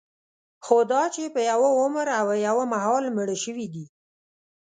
[0.65, 3.85] خوداچې په یوه عمر او یوه مهال مړه شوي دي.